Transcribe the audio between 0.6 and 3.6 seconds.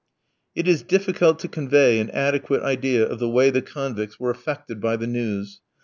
is difficult to convey an adequate idea of the way